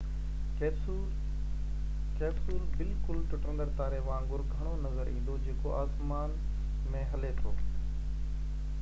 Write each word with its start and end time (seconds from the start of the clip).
capsule 0.59 1.01
بلڪل 2.21 3.19
ٽٽندڙ 3.33 3.67
تاري 3.81 3.99
وانگر 4.07 4.43
گهڻو 4.55 4.73
نظر 4.87 5.13
ايندو 5.15 5.37
جيڪو 5.49 5.77
آسمان 5.83 6.37
۾ 6.97 7.07
هلي 7.13 7.33
ٿو 7.43 7.53